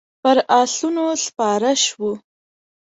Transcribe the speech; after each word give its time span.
پر 0.21 0.37
آسونو 0.61 1.05
سپاره 1.25 1.71
شوو. 1.85 2.11